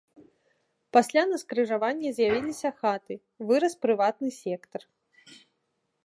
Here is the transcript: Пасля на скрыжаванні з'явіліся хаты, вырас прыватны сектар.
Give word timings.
Пасля 0.95 1.23
на 1.33 1.37
скрыжаванні 1.41 2.13
з'явіліся 2.15 2.71
хаты, 2.79 3.13
вырас 3.51 3.73
прыватны 3.87 4.29
сектар. 4.41 4.81